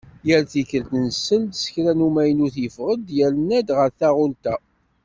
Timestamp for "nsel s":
1.07-1.63